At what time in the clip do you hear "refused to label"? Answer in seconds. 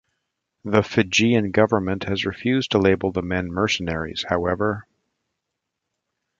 2.25-3.11